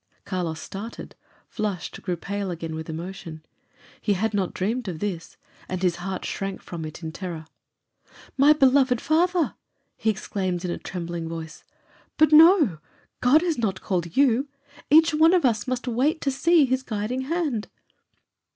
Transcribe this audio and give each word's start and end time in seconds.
Carlos 0.25 0.59
started, 0.59 1.13
flushed, 1.47 2.01
grew 2.01 2.15
pale 2.17 2.49
again 2.49 2.73
with 2.73 2.89
emotion. 2.89 3.45
He 4.01 4.13
had 4.13 4.33
not 4.33 4.51
dreamed 4.51 4.87
of 4.87 4.97
this, 4.97 5.37
and 5.69 5.83
his 5.83 5.97
heart 5.97 6.25
shrank 6.25 6.63
from 6.63 6.85
it 6.85 7.03
in 7.03 7.11
terror. 7.11 7.45
"My 8.35 8.51
beloved 8.53 8.99
father!" 8.99 9.53
he 9.95 10.09
exclaimed 10.09 10.65
in 10.65 10.71
a 10.71 10.79
trembling 10.79 11.29
voice. 11.29 11.63
"But 12.17 12.31
no 12.31 12.79
God 13.19 13.43
has 13.43 13.59
not 13.59 13.81
called 13.81 14.17
you. 14.17 14.49
Each 14.89 15.13
one 15.13 15.35
of 15.35 15.45
us 15.45 15.67
must 15.67 15.87
wait 15.87 16.19
to 16.21 16.31
see 16.31 16.65
his 16.65 16.81
guiding 16.81 17.21
hand." 17.25 17.67